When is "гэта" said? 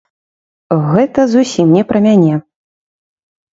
0.87-1.27